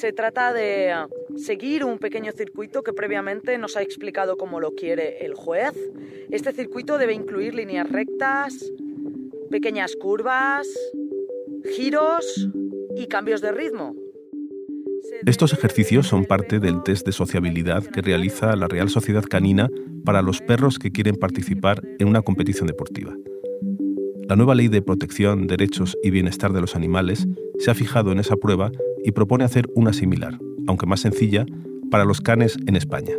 [0.00, 0.92] Se trata de
[1.36, 5.72] seguir un pequeño circuito que previamente nos ha explicado cómo lo quiere el juez.
[6.30, 8.72] Este circuito debe incluir líneas rectas,
[9.50, 10.66] pequeñas curvas,
[11.76, 12.48] giros
[12.96, 13.94] y cambios de ritmo.
[15.26, 19.70] Estos ejercicios son parte del test de sociabilidad que realiza la Real Sociedad Canina
[20.04, 23.14] para los perros que quieren participar en una competición deportiva.
[24.28, 28.18] La nueva Ley de Protección, Derechos y Bienestar de los Animales se ha fijado en
[28.18, 28.72] esa prueba
[29.04, 31.46] y propone hacer una similar, aunque más sencilla,
[31.90, 33.14] para los canes en España.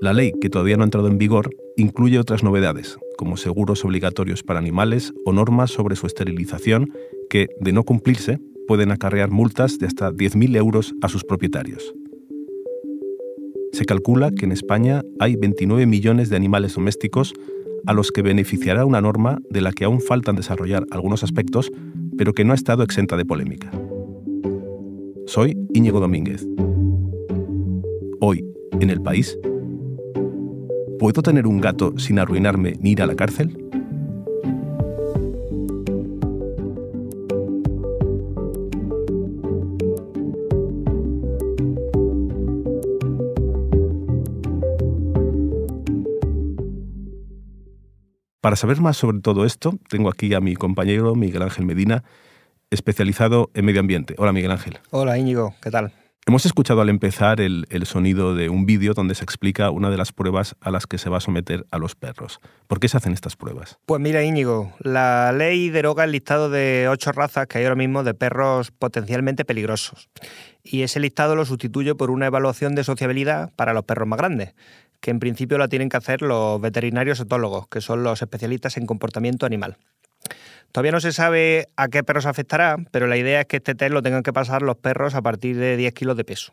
[0.00, 4.42] La ley, que todavía no ha entrado en vigor, incluye otras novedades, como seguros obligatorios
[4.42, 6.92] para animales o normas sobre su esterilización
[7.28, 11.92] que, de no cumplirse, pueden acarrear multas de hasta 10.000 euros a sus propietarios.
[13.72, 17.34] Se calcula que en España hay 29 millones de animales domésticos
[17.86, 21.70] a los que beneficiará una norma de la que aún faltan desarrollar algunos aspectos,
[22.20, 23.70] pero que no ha estado exenta de polémica.
[25.24, 26.46] Soy Íñigo Domínguez.
[28.20, 28.44] Hoy,
[28.78, 29.38] en el país,
[30.98, 33.56] ¿puedo tener un gato sin arruinarme ni ir a la cárcel?
[48.40, 52.04] Para saber más sobre todo esto, tengo aquí a mi compañero Miguel Ángel Medina,
[52.70, 54.14] especializado en medio ambiente.
[54.16, 54.78] Hola Miguel Ángel.
[54.90, 55.92] Hola Íñigo, ¿qué tal?
[56.26, 60.12] Hemos escuchado al empezar el, sonido de un vídeo donde se explica una de las
[60.12, 62.40] pruebas a las que se va a someter a los perros.
[62.66, 63.78] ¿Por qué se hacen estas pruebas?
[63.84, 68.04] Pues mira Íñigo, la ley deroga el listado de ocho razas que hay ahora mismo
[68.04, 70.08] de perros potencialmente peligrosos.
[70.62, 74.54] Y ese listado lo sustituye por una evaluación de sociabilidad para los perros más grandes,
[75.00, 78.86] que en principio la tienen que hacer los veterinarios etólogos, que son los especialistas en
[78.86, 79.76] comportamiento animal.
[80.72, 83.92] Todavía no se sabe a qué perros afectará, pero la idea es que este test
[83.92, 86.52] lo tengan que pasar los perros a partir de 10 kilos de peso.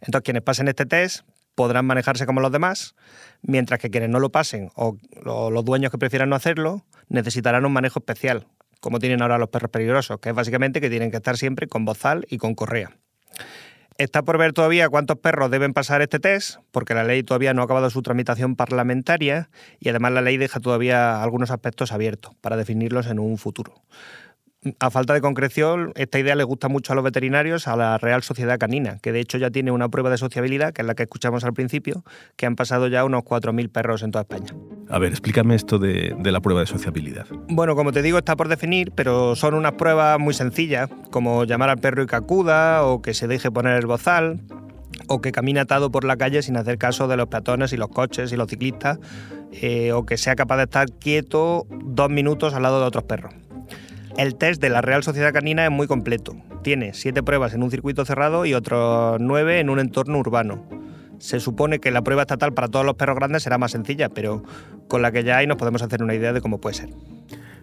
[0.00, 2.94] Entonces, quienes pasen este test podrán manejarse como los demás,
[3.42, 7.72] mientras que quienes no lo pasen o los dueños que prefieran no hacerlo necesitarán un
[7.72, 8.46] manejo especial,
[8.80, 11.84] como tienen ahora los perros peligrosos, que es básicamente que tienen que estar siempre con
[11.84, 12.96] bozal y con correa.
[14.00, 17.60] Está por ver todavía cuántos perros deben pasar este test, porque la ley todavía no
[17.60, 22.56] ha acabado su tramitación parlamentaria y además la ley deja todavía algunos aspectos abiertos para
[22.56, 23.74] definirlos en un futuro
[24.78, 28.22] a falta de concreción, esta idea le gusta mucho a los veterinarios, a la Real
[28.22, 31.04] Sociedad Canina, que de hecho ya tiene una prueba de sociabilidad, que es la que
[31.04, 32.04] escuchamos al principio,
[32.36, 34.54] que han pasado ya unos 4.000 perros en toda España.
[34.90, 37.26] A ver, explícame esto de, la prueba de sociabilidad.
[37.48, 41.70] Bueno, como te digo, está por definir, pero son unas pruebas muy sencillas, como llamar
[41.70, 44.40] al perro y que acuda, o que se deje poner el bozal,
[45.06, 47.88] o que camine atado por la calle sin hacer caso de los peatones y los
[47.88, 48.98] coches y los ciclistas,
[49.52, 53.32] eh, o que sea capaz de estar quieto dos minutos al lado de otros perros.
[54.20, 56.36] El test de la Real Sociedad Canina es muy completo.
[56.62, 60.62] Tiene siete pruebas en un circuito cerrado y otros nueve en un entorno urbano.
[61.18, 64.42] Se supone que la prueba estatal para todos los perros grandes será más sencilla, pero
[64.88, 66.90] con la que ya hay nos podemos hacer una idea de cómo puede ser.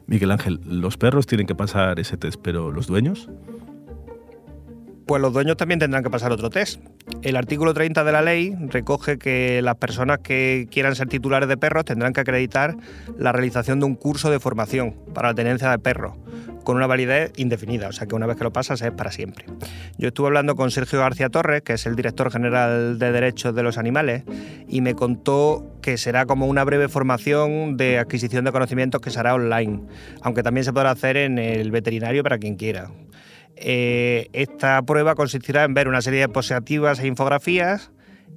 [0.07, 3.29] Miguel Ángel, los perros tienen que pasar ese test, pero los dueños?
[5.07, 6.81] Pues los dueños también tendrán que pasar otro test.
[7.21, 11.55] El artículo 30 de la ley recoge que las personas que quieran ser titulares de
[11.55, 12.75] perros tendrán que acreditar
[13.17, 16.15] la realización de un curso de formación para la tenencia de perros,
[16.65, 19.45] con una validez indefinida, o sea que una vez que lo pasas es para siempre.
[19.97, 23.63] Yo estuve hablando con Sergio García Torres, que es el director general de Derechos de
[23.63, 24.23] los Animales,
[24.67, 29.19] y me contó que será como una breve formación de adquisición de conocimientos que se
[29.19, 29.83] hará online,
[30.21, 32.89] aunque también se podrá hacer en el veterinario para quien quiera.
[33.59, 37.91] Eh, esta prueba consistirá en ver una serie de diapositivas e infografías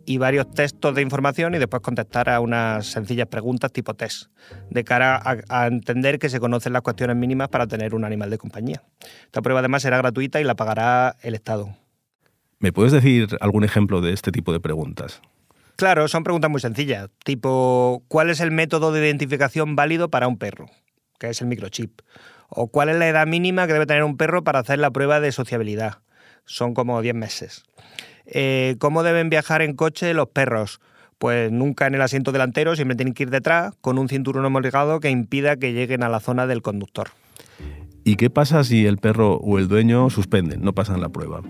[0.07, 4.31] y varios textos de información y después contestar a unas sencillas preguntas tipo test,
[4.71, 8.39] de cara a, entender que se conocen las cuestiones mínimas para tener un animal de
[8.39, 8.83] compañía.
[9.25, 11.77] Esta prueba además será gratuita y la pagará el Estado.
[12.59, 15.21] ¿Me puedes decir algún ejemplo de este tipo de preguntas?
[15.77, 20.37] Claro, son preguntas muy sencillas, tipo ¿cuál es el método de identificación válido para un
[20.37, 20.67] perro?
[21.21, 22.01] Que es el microchip
[22.49, 25.21] ¿O cuál es la edad mínima que debe tener un perro para hacer la prueba
[25.21, 25.99] de sociabilidad?
[26.47, 27.63] Son como 10 meses.
[28.27, 30.81] Eh, ¿Cómo deben viajar en coche los perros?
[31.19, 34.99] Pues nunca en el asiento delantero, siempre tienen que ir detrás con un cinturón homologado
[34.99, 37.11] que impida que lleguen a la zona del conductor.
[38.03, 41.43] ¿Y qué pasa si el perro o el dueño suspenden, no pasan la prueba?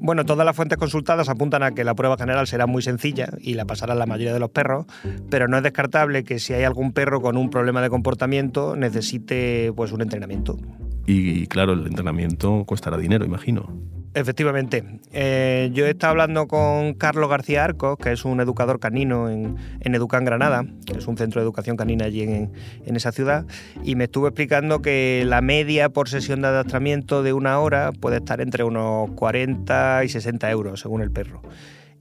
[0.00, 3.54] Bueno, todas las fuentes consultadas apuntan a que la prueba general será muy sencilla y
[3.54, 4.86] la pasarán la mayoría de los perros,
[5.30, 9.72] pero no es descartable que si hay algún perro con un problema de comportamiento necesite
[9.74, 10.58] pues un entrenamiento.
[11.06, 13.95] Y claro, el entrenamiento costará dinero, imagino.
[14.16, 14.82] Efectivamente.
[15.12, 19.58] Eh, yo he estado hablando con Carlos García Arcos, que es un educador canino en,
[19.82, 22.50] Educan Granada, que es un centro de educación canina allí en,
[22.86, 23.44] en, esa ciudad,
[23.84, 28.16] y me estuvo explicando que la media por sesión de adiestramiento de una hora puede
[28.16, 31.42] estar entre unos 40 y 60 euros, según el perro.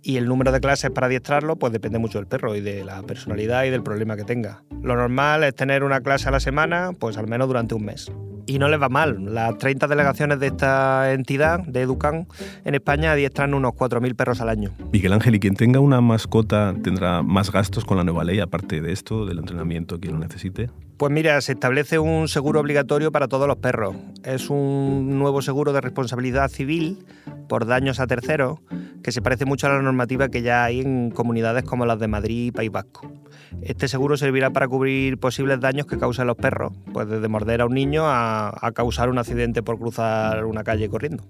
[0.06, 3.02] Y el número de clases para adiestrarlo, pues depende mucho del perro y de la
[3.02, 4.64] personalidad y del problema que tenga.
[4.84, 8.12] Lo normal es tener una clase a la semana, pues al menos durante un mes
[8.46, 9.34] y no les va mal.
[9.34, 12.28] Las 30 delegaciones de esta entidad, de Educan,
[12.64, 14.72] en España adiestran unos 4.000 perros al año.
[14.92, 18.82] Miguel Ángel, ¿y quien tenga una mascota tendrá más gastos con la nueva ley, aparte
[18.82, 20.70] de esto, del entrenamiento que lo necesite?
[20.98, 23.98] Pues mira, se establece un seguro obligatorio para todos los perros.
[24.24, 27.06] Es un nuevo seguro de responsabilidad civil
[27.50, 28.60] por daños a terceros
[29.04, 32.08] que se parece mucho a la normativa que ya hay en comunidades como las de
[32.08, 33.12] Madrid y País Vasco.
[33.62, 37.66] Este seguro servirá para cubrir posibles daños que causen los perros, pues desde morder a
[37.66, 41.26] un niño a, causar un accidente por cruzar una calle corriendo.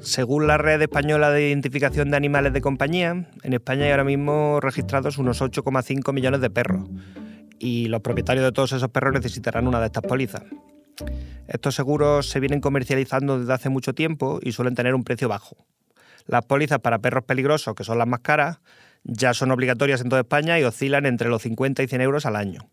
[0.00, 4.60] Según la Red Española de Identificación de Animales de Compañía, en España hay ahora mismo
[4.60, 6.88] registrados unos 8,5 millones de perros
[7.58, 10.42] y los propietarios de todos esos perros necesitarán una de estas pólizas.
[11.46, 15.56] Estos seguros se vienen comercializando desde hace mucho tiempo y suelen tener un precio bajo.
[16.26, 18.60] Las pólizas para perros peligrosos, que son las más caras,
[19.04, 22.36] ya son obligatorias en toda España y oscilan entre los 50 y 100 euros al
[22.36, 22.68] año.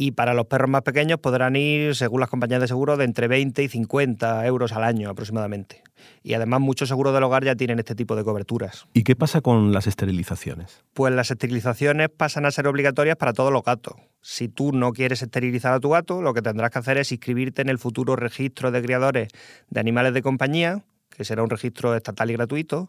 [0.00, 3.26] Y para los perros más pequeños podrán ir, según las compañías de seguro, de entre
[3.26, 5.82] 20 y 50 euros al año aproximadamente.
[6.22, 8.86] Y además muchos seguros del hogar ya tienen este tipo de coberturas.
[8.94, 10.84] ¿Y qué pasa con las esterilizaciones?
[10.94, 13.94] Pues las esterilizaciones pasan a ser obligatorias para todos los gatos.
[14.20, 17.62] Si tú no quieres esterilizar a tu gato, lo que tendrás que hacer es inscribirte
[17.62, 19.30] en el futuro registro de criadores
[19.68, 22.88] de animales de compañía, que será un registro estatal y gratuito.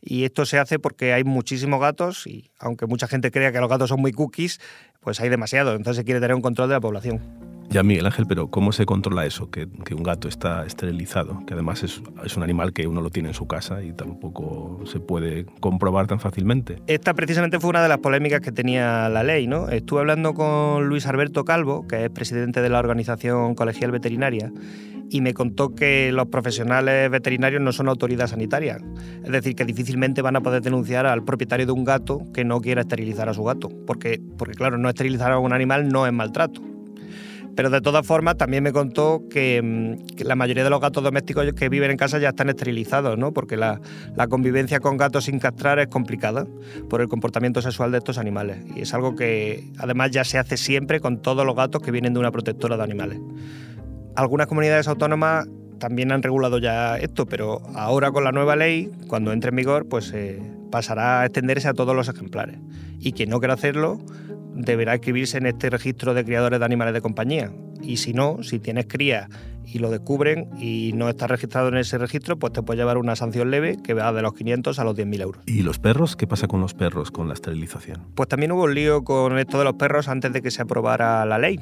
[0.00, 3.68] Y esto se hace porque hay muchísimos gatos y aunque mucha gente crea que los
[3.68, 4.60] gatos son muy cookies,
[5.04, 5.76] pues hay demasiados.
[5.76, 7.20] Entonces se quiere tener un control de la población.
[7.70, 9.50] Ya, Miguel Ángel, pero ¿cómo se controla eso?
[9.50, 13.30] Que, un gato está esterilizado, que además es, es, un animal que uno lo tiene
[13.30, 16.80] en su casa y tampoco se puede comprobar tan fácilmente.
[16.86, 19.68] Esta precisamente fue una de las polémicas que tenía la ley, ¿no?
[19.70, 24.52] Estuve hablando con Luis Alberto Calvo, que es presidente de la organización colegial veterinaria,
[25.10, 28.78] y me contó que los profesionales veterinarios no son autoridad sanitaria.
[29.24, 32.60] Es decir, que difícilmente van a poder denunciar al propietario de un gato que no
[32.60, 33.70] quiera esterilizar a su gato.
[33.86, 36.62] Porque, porque claro, no esterilizar a un animal no es maltrato.
[37.56, 41.52] Pero de todas formas, también me contó que, mm, la mayoría de los gatos domésticos
[41.52, 43.32] que viven en casa ya están esterilizados, ¿no?
[43.32, 43.80] porque la,
[44.28, 46.46] convivencia con gatos sin castrar es complicada
[46.88, 48.58] por el comportamiento sexual de estos animales.
[48.74, 52.14] Y es algo que además ya se hace siempre con todos los gatos que vienen
[52.14, 53.20] de una protectora de animales.
[54.16, 55.46] Algunas comunidades autónomas
[55.78, 59.88] también han regulado ya esto, pero ahora con la nueva ley, cuando entre en vigor,
[59.88, 60.40] pues eh,
[60.70, 62.58] pasará a extenderse a todos los ejemplares.
[63.00, 64.00] Y quien no quiera hacerlo
[64.54, 67.50] deberá inscribirse en este registro de criadores de animales de compañía.
[67.82, 69.28] Y si no, si tienes cría
[69.66, 73.16] y lo descubren y no estás registrado en ese registro, pues te puede llevar una
[73.16, 75.42] sanción leve que va de los 500 a los 10.000 euros.
[75.46, 76.16] ¿Y los perros?
[76.16, 78.06] ¿Qué pasa con los perros con la esterilización?
[78.14, 81.26] Pues también hubo un lío con esto de los perros antes de que se aprobara
[81.26, 81.58] la ley.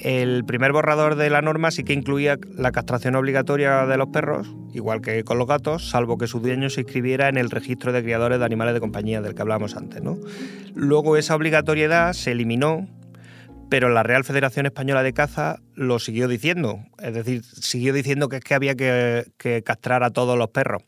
[0.00, 4.48] El primer borrador de la norma sí que incluía la castración obligatoria de los perros,
[4.72, 8.02] igual que con los gatos, salvo que su dueño se inscribiera en el registro de
[8.02, 10.00] criadores de animales de compañía del que hablábamos antes.
[10.00, 10.16] ¿no?
[10.74, 12.86] Luego esa obligatoriedad se eliminó,
[13.70, 18.36] pero la Real Federación Española de Caza lo siguió diciendo, es decir, siguió diciendo que
[18.36, 20.84] es que había que, que castrar a todos los perros,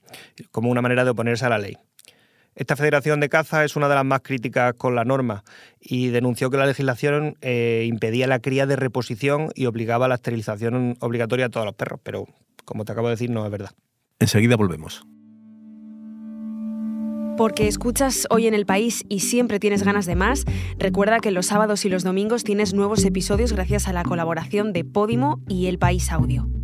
[0.52, 1.76] como una manera de oponerse a la ley.
[2.54, 5.44] Esta federación de caza es una de las más críticas con la norma
[5.80, 10.16] y denunció que la legislación eh, impedía la cría de reposición y obligaba a la
[10.16, 12.26] esterilización obligatoria a todos los perros, pero
[12.64, 13.70] como te acabo de decir, no es verdad.
[14.18, 15.06] Enseguida volvemos.
[17.36, 20.44] Porque escuchas hoy en el país y siempre tienes ganas de más,
[20.78, 24.84] recuerda que los sábados y los domingos tienes nuevos episodios gracias a la colaboración de
[24.84, 26.59] Podimo y El País Audio.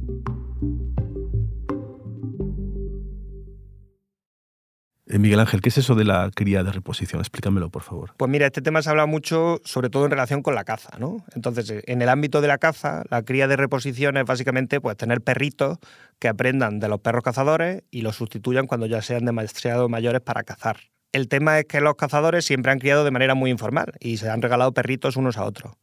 [5.08, 7.20] Eh, Miguel Ángel, ¿qué es eso de la cría de reposición?
[7.20, 8.12] Explícamelo, por favor.
[8.16, 11.24] Pues mira, este tema se habla mucho, sobre todo en relación con la caza, ¿no?
[11.34, 14.96] Entonces, eh, en el ámbito de la caza, la cría de reposición es básicamente pues,
[14.96, 15.78] tener perritos
[16.18, 20.42] que aprendan de los perros cazadores y los sustituyan cuando ya sean demasiado mayores para
[20.42, 20.78] cazar.
[21.12, 24.28] El tema es que los cazadores siempre han criado de manera muy informal y se
[24.28, 25.74] han regalado perritos unos a otros.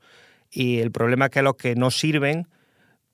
[0.51, 2.47] Y el problema es que los que no sirven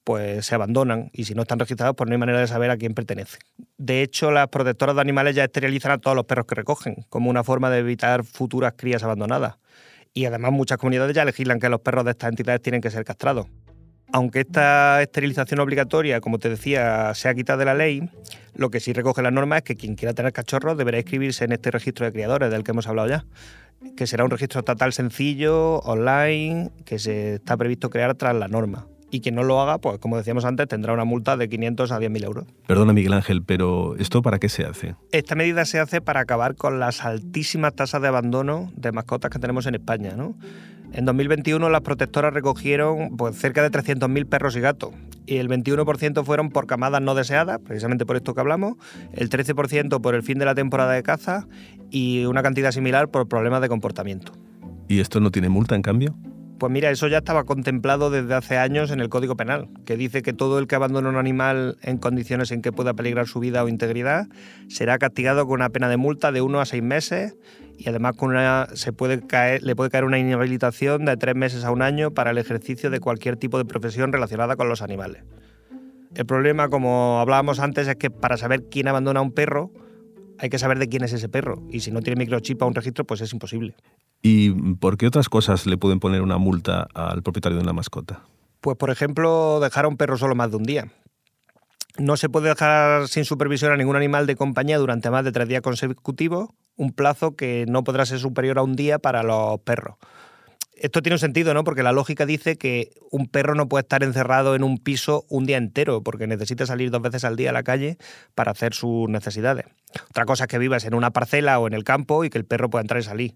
[0.09, 2.77] pues se abandonan y si no están registrados, pues no hay manera de saber a
[2.77, 3.41] quién pertenecen.
[3.77, 7.29] De hecho, las protectoras de animales ya esterilizan a todos los perros que recogen, como
[7.29, 9.59] una forma de evitar futuras crías abandonadas.
[10.15, 13.05] Y además muchas comunidades ya legislan que los perros de estas entidades tienen que ser
[13.05, 13.45] castrados.
[14.11, 18.09] Aunque esta esterilización obligatoria, como te decía, sea quitada de la ley,
[18.55, 21.51] lo que sí recoge la norma es que quien quiera tener cachorros deberá inscribirse en
[21.51, 23.25] este registro de criadores del que hemos hablado ya,
[23.95, 28.87] que será un registro estatal sencillo, online, que se está previsto crear tras la norma
[29.11, 31.99] y quien no lo haga, pues como decíamos antes, tendrá una multa de 500 a
[31.99, 32.45] 10.000 euros.
[32.67, 34.95] Perdona Miguel Ángel, pero ¿esto para qué se hace?
[35.11, 39.39] Esta medida se hace para acabar con las altísimas tasas de abandono de mascotas que
[39.39, 40.13] tenemos en España.
[40.15, 40.35] ¿no?
[40.93, 44.93] En 2021 las protectoras recogieron pues, cerca de 300.000 perros y gatos
[45.29, 48.73] y el 21% fueron por camadas no deseadas, precisamente por esto que hablamos,
[49.13, 51.47] el 13% por el fin de la temporada de caza
[51.91, 54.31] y una cantidad similar por problemas de comportamiento.
[54.87, 56.15] ¿Y esto no tiene multa en cambio?
[56.59, 60.21] Pues mira, eso ya estaba contemplado desde hace años en el Código Penal, que dice
[60.21, 63.63] que todo el que abandona un animal en condiciones en que pueda peligrar su vida
[63.63, 64.27] o integridad
[64.67, 67.37] será castigado con una pena de multa de uno a seis meses
[67.77, 71.63] y además con una, se puede caer, le puede caer una inhabilitación de tres meses
[71.63, 75.23] a un año para el ejercicio de cualquier tipo de profesión relacionada con los animales.
[76.13, 79.71] El problema, como hablábamos antes, es que para saber quién abandona un perro,
[80.37, 81.63] hay que saber de quién es ese perro.
[81.69, 83.75] Y si no tiene microchip a un registro, pues es imposible.
[84.21, 88.23] ¿Y por qué otras cosas le pueden poner una multa al propietario de una mascota?
[88.61, 90.91] Pues, por ejemplo, dejar a un perro solo más de un día.
[91.97, 95.47] No se puede dejar sin supervisión a ningún animal de compañía durante más de tres
[95.47, 99.95] días consecutivos, un plazo que no podrá ser superior a un día para los perros.
[100.75, 101.65] Esto tiene sentido, ¿no?
[101.65, 105.45] Porque la lógica dice que un perro no puede estar encerrado en un piso un
[105.45, 107.97] día entero, porque necesita salir dos veces al día a la calle
[108.33, 109.65] para hacer sus necesidades.
[110.09, 112.45] Otra cosa es que vivas en una parcela o en el campo y que el
[112.45, 113.35] perro pueda entrar y salir,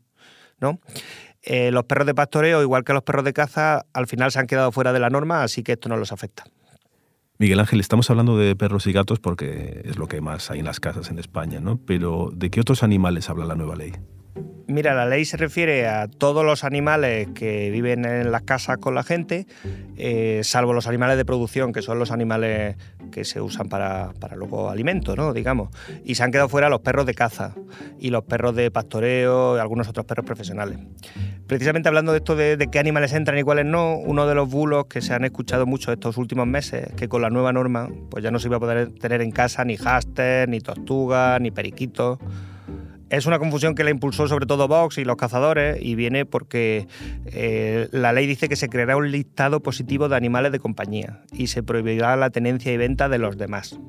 [1.41, 4.47] Eh, los perros de pastoreo, igual que los perros de caza, al final se han
[4.47, 6.45] quedado fuera de la norma, así que esto no los afecta.
[7.37, 10.65] Miguel Ángel, estamos hablando de perros y gatos porque es lo que más hay en
[10.65, 11.77] las casas en España, ¿no?
[11.77, 13.91] Pero ¿de qué otros animales habla la nueva ley?
[14.67, 18.95] Mira, la ley se refiere a todos los animales que viven en las casas con
[18.95, 19.45] la gente,
[19.97, 22.77] eh, salvo los animales de producción, que son los animales
[23.11, 25.33] que se usan para, para, luego alimento, ¿no?
[25.33, 25.69] digamos.
[26.03, 27.53] Y se han quedado fuera los perros de caza
[27.99, 30.79] y los perros de pastoreo y algunos otros perros profesionales.
[31.45, 34.85] Precisamente hablando de esto de, qué animales entran y cuáles no, uno de los bulos
[34.85, 38.23] que se han escuchado mucho estos últimos meses es que con la nueva norma pues
[38.23, 42.17] ya no se iba a poder tener en casa ni háster, ni tortugas, ni periquitos.
[43.09, 46.87] Es una confusión que la impulsó sobre todo Vox y los cazadores y viene porque
[47.27, 51.47] eh, la ley dice que se creará un listado positivo de animales de compañía y
[51.47, 53.79] se prohibirá la tenencia y venta de los demás.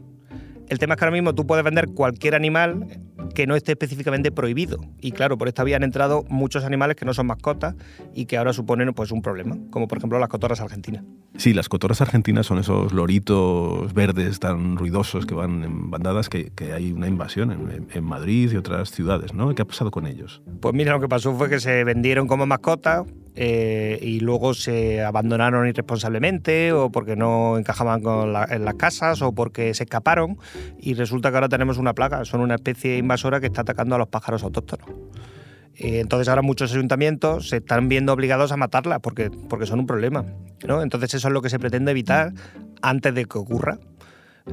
[0.68, 2.86] El tema es que ahora mismo tú puedes vender cualquier animal
[3.34, 4.78] que no esté específicamente prohibido.
[5.00, 7.74] Y claro, por esta vía han entrado muchos animales que no son mascotas
[8.14, 11.04] y que ahora suponen pues, un problema, como por ejemplo las cotorras argentinas.
[11.36, 16.50] Sí, las cotorras argentinas son esos loritos verdes tan ruidosos que van en bandadas que,
[16.54, 19.54] que hay una invasión en, en, Madrid y otras ciudades, ¿no?
[19.54, 20.42] ¿Qué ha pasado con ellos?
[20.60, 23.04] Pues mira, lo que pasó fue que se vendieron como mascotas
[23.36, 28.02] eh, y luego se abandonaron irresponsablemente o porque no encajaban
[28.50, 30.38] en las casas o porque se escaparon
[30.78, 33.98] y resulta que ahora tenemos una plaga, son una especie invasora que está atacando a
[33.98, 34.88] los pájaros autóctonos.
[35.76, 39.86] Eh, entonces ahora muchos ayuntamientos se están viendo obligados a matarlas porque, porque son un
[39.86, 40.24] problema.
[40.66, 40.82] ¿no?
[40.82, 42.32] Entonces eso es lo que se pretende evitar
[42.82, 43.78] antes de que ocurra.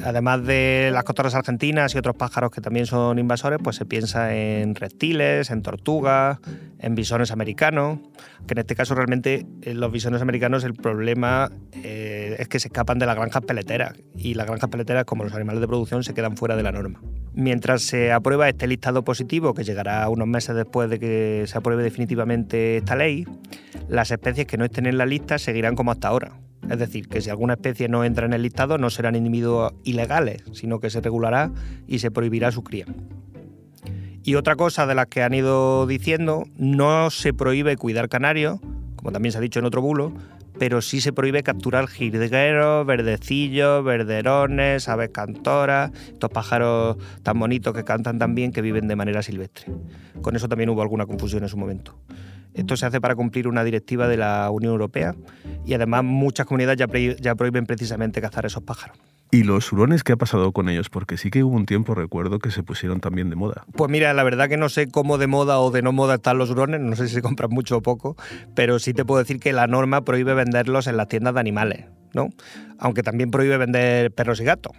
[0.04, 4.34] Además de las cotorras argentinas y otros pájaros que también son invasores, pues se piensa
[4.34, 6.40] en reptiles, en tortugas,
[6.80, 8.00] en bisones americanos,
[8.48, 12.70] que en este caso realmente en los bisones americanos el problema eh, es que se
[12.70, 16.14] escapan de las granjas peleteras y las granjas peleteras, como los animales de producción, se
[16.14, 17.02] quedan fuera de la norma.
[17.34, 21.84] Mientras se aprueba este listado positivo, que llegará unos meses después de que se apruebe
[21.84, 23.26] definitivamente esta ley,
[23.90, 26.32] las especies que no estén en la lista seguirán como hasta ahora
[26.70, 30.44] es decir, que si alguna especie no entra en el listado no serán individuos ilegales,
[30.54, 31.52] sino que se regulará
[31.88, 32.86] y se prohibirá su cría.
[34.24, 38.60] Y otra cosa de las que han ido diciendo, no se prohíbe cuidar canarios,
[38.96, 40.14] como también se ha dicho en otro bulo,
[40.60, 47.84] pero sí se prohíbe capturar jilgueros, verdecillos, verderones, aves cantoras, estos pájaros tan bonitos que
[47.84, 49.74] cantan tan bien que viven de manera silvestre.
[50.22, 51.96] Con eso también hubo alguna confusión en su momento.
[52.54, 55.16] Esto se hace para cumplir una directiva de la Unión Europea
[55.66, 58.98] y además muchas comunidades ya, prohíben precisamente cazar esos pájaros.
[59.34, 60.90] ¿Y los hurones qué ha pasado con ellos?
[60.90, 63.64] Porque sí que hubo un tiempo, recuerdo, que se pusieron también de moda.
[63.78, 66.38] Pues mira, la verdad que no sé cómo de moda o de no moda están
[66.38, 68.18] los hurones, no sé si se compran mucho o poco,
[68.56, 71.86] pero sí te puedo decir que la norma prohíbe venderlos en las tiendas de animales,
[72.14, 72.28] ¿no?
[72.78, 74.74] Aunque también prohíbe vender perros y gatos.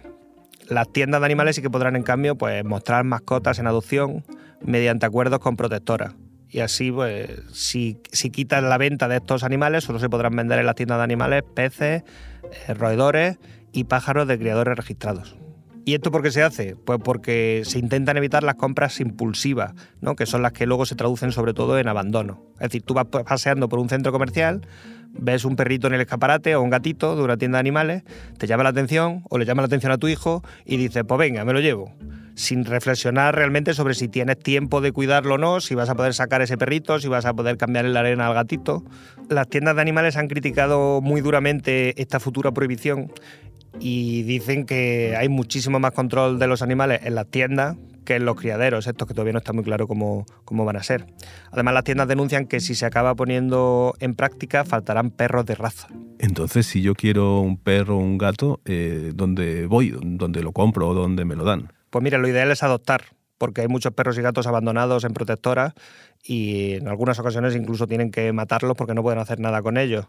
[0.69, 4.23] Las tiendas de animales sí que podrán, en cambio, pues mostrar mascotas en adopción
[4.61, 6.13] mediante acuerdos con protectoras
[6.53, 10.59] y así, pues, si, si quitan la venta de estos animales, solo se podrán vender
[10.59, 12.03] en las tiendas de animales peces,
[12.67, 13.39] eh, roedores
[13.71, 15.35] y pájaros de criadores registrados.
[15.83, 16.75] ¿Y esto por qué se hace?
[16.75, 20.15] Pues porque se intentan evitar las compras impulsivas, ¿no?
[20.15, 22.39] que son las que luego se traducen sobre todo en abandono.
[22.57, 24.61] Es decir, tú vas paseando por un centro comercial,
[25.11, 28.03] ves un perrito en el escaparate o un gatito de una tienda de animales,
[28.37, 31.17] te llama la atención o le llama la atención a tu hijo y dices, pues
[31.17, 31.91] venga, me lo llevo
[32.35, 36.13] sin reflexionar realmente sobre si tienes tiempo de cuidarlo o no, si vas a poder
[36.13, 38.83] sacar ese perrito, si vas a poder cambiar la arena al gatito.
[39.29, 43.11] Las tiendas de animales han criticado muy duramente esta futura prohibición
[43.79, 47.75] y dicen que hay muchísimo más control de los animales en las tiendas
[48.05, 50.83] que en los criaderos, estos que todavía no está muy claro cómo, cómo, van a
[50.83, 51.05] ser.
[51.51, 55.87] Además, las tiendas denuncian que si se acaba poniendo en práctica, faltarán perros de raza.
[56.19, 59.95] Entonces, si yo quiero un perro o un gato, eh, ¿dónde voy?
[60.01, 61.69] ¿Dónde lo compro o dónde me lo dan?
[61.93, 63.03] Pues mira, lo ideal es adoptar,
[63.37, 65.75] porque hay muchos perros y gatos abandonados en protectoras
[66.23, 70.07] y en algunas ocasiones incluso tienen que matarlos porque no pueden hacer nada con ellos.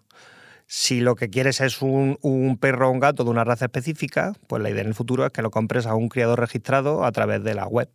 [0.66, 2.16] Si lo que quieres es un,
[2.58, 5.30] perro o un gato de una raza específica, pues la idea en el futuro es
[5.30, 7.90] que lo compres a un criador registrado a través de la web.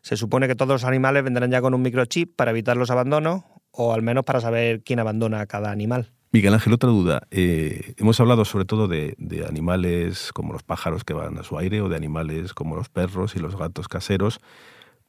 [0.00, 3.44] Se supone que todos los animales vendrán ya con un microchip para evitar los abandonos
[3.70, 6.10] o al menos para saber quién abandona a cada animal.
[6.32, 7.28] Miguel Ángel, otra duda.
[7.30, 9.14] Eh, hemos hablado sobre todo de,
[9.46, 13.36] animales como los pájaros que van a su aire o de animales como los perros
[13.36, 14.40] y los gatos caseros.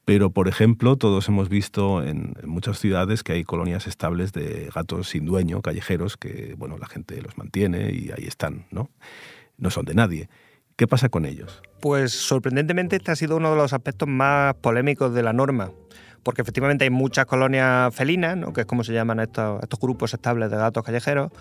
[0.03, 5.07] Pero, por ejemplo, todos hemos visto en, muchas ciudades que hay colonias estables de gatos
[5.07, 8.89] sin dueño, callejeros, que bueno, la gente los mantiene y ahí están, ¿no?
[9.57, 10.27] No son de nadie.
[10.75, 11.61] ¿Qué pasa con ellos?
[11.79, 15.71] Pues sorprendentemente este ha sido uno de los aspectos más polémicos de la norma,
[16.23, 18.53] porque efectivamente hay muchas colonias felinas, ¿no?
[18.53, 21.31] que es como se llaman estos, grupos estables de gatos callejeros.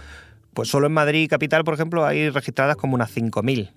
[0.52, 3.70] Pues solo en Madrid capital, por ejemplo, hay registradas como unas 5.000.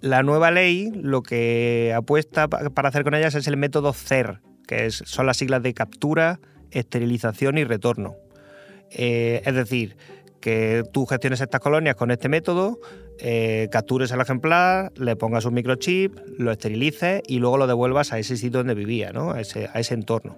[0.00, 4.90] La nueva ley lo que apuesta para hacer con ellas es el método CER, que
[4.90, 8.16] son las siglas de captura, esterilización y retorno.
[8.90, 9.96] Eh, es decir,
[10.40, 12.78] que tú gestiones estas colonias con este método,
[13.20, 18.18] eh, captures el ejemplar, le pongas un microchip, lo esterilices y luego lo devuelvas a
[18.18, 20.36] ese sitio donde vivía, a, ese, entorno.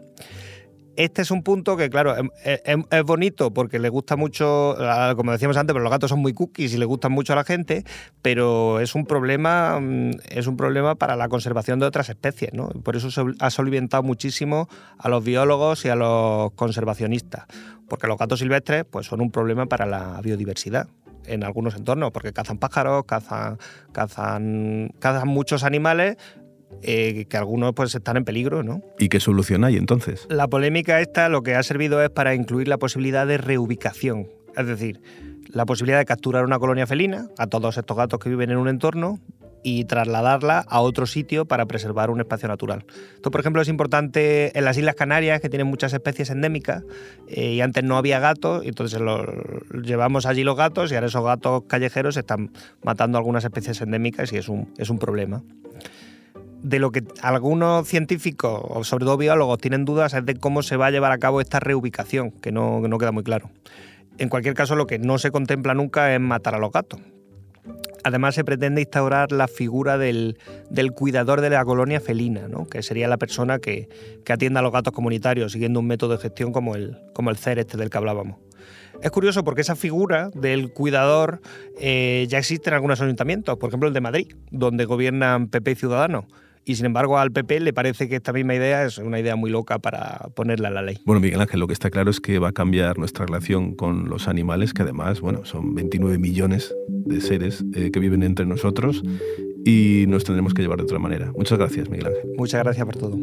[0.96, 4.76] Este es un punto que, claro, em, em, em, es, bonito porque le gusta mucho,
[5.16, 7.44] como decíamos antes, pero los gatos son muy cookies y le gustan mucho a la
[7.44, 7.84] gente,
[8.22, 12.68] pero es un problema, mm, es un problema para la conservación de otras especies, ¿no?
[12.68, 13.08] Por eso
[13.38, 14.68] ha soliviantado muchísimo
[14.98, 17.44] a los biólogos y a los conservacionistas,
[17.88, 20.88] porque los gatos silvestres pues, son un problema para la biodiversidad
[21.26, 23.58] en algunos entornos, porque cazan pájaros, cazan,
[23.92, 26.16] cazan, cazan muchos animales,
[26.82, 28.82] eh, que algunos pues están en peligro, ¿no?
[28.98, 30.26] ¿Y qué solución hay entonces?
[30.30, 34.66] La polémica esta lo que ha servido es para incluir la posibilidad de reubicación, es
[34.66, 35.00] decir,
[35.48, 38.68] la posibilidad de capturar una colonia felina a todos estos gatos que viven en un
[38.68, 39.18] entorno
[39.62, 42.84] y trasladarla a otro sitio para preservar un espacio natural.
[43.14, 46.82] Esto, por ejemplo, es importante en las Islas Canarias, que tienen muchas especies endémicas,
[47.28, 49.00] eh, y antes no había gatos, y entonces
[49.82, 54.36] llevamos allí los gatos, y ahora esos gatos callejeros están matando algunas especies endémicas y
[54.36, 55.42] es un, es un problema
[56.62, 60.76] de lo que algunos científicos, o sobre todo biólogos, tienen dudas es de cómo se
[60.76, 63.50] va a llevar a cabo esta reubicación, que no, no queda muy claro.
[64.18, 67.00] En cualquier caso, lo que no se contempla nunca es matar a los gatos.
[68.04, 70.36] Además, se pretende instaurar la figura del,
[70.94, 72.66] cuidador de la colonia felina, ¿no?
[72.66, 73.88] que sería la persona que,
[74.24, 77.36] que, atienda a los gatos comunitarios, siguiendo un método de gestión como el, como el
[77.36, 78.38] CER este del que hablábamos.
[79.02, 81.40] Es curioso porque esa figura del cuidador
[81.78, 85.74] eh, ya existe en algunos ayuntamientos, por ejemplo el de Madrid, donde gobiernan PP y
[85.74, 86.26] Ciudadanos
[86.64, 89.50] y sin embargo al PP le parece que esta misma idea es una idea muy
[89.50, 90.98] loca para ponerla en la ley.
[91.04, 94.08] Bueno, Miguel Ángel, lo que está claro es que va a cambiar nuestra relación con
[94.08, 99.02] los animales, que además, bueno, son 29 millones de seres eh, que viven entre nosotros
[99.64, 101.32] y nos tendremos que llevar de otra manera.
[101.36, 102.22] Muchas gracias, Miguel Ángel.
[102.36, 103.18] Muchas gracias por todo.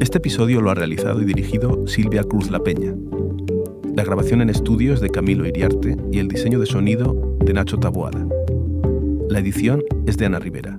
[0.00, 2.94] Este episodio lo ha realizado y dirigido Silvia Cruz La Peña.
[3.94, 8.26] La grabación en estudios de Camilo Iriarte y el diseño de sonido de Nacho Taboada.
[9.28, 10.78] La edición es de Ana Rivera.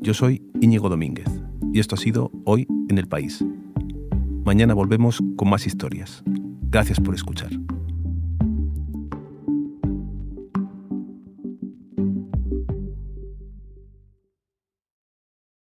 [0.00, 1.28] Yo soy Íñigo Domínguez
[1.72, 3.44] y esto ha sido Hoy en el País.
[4.44, 6.22] Mañana volvemos con más historias.
[6.70, 7.50] Gracias por escuchar.